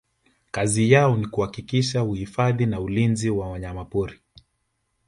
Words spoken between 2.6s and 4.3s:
na ulinzi wa wanyamapori